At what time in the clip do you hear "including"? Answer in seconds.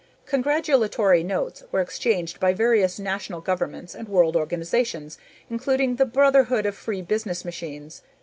5.47-5.97